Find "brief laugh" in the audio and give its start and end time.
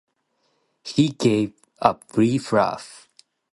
1.93-3.07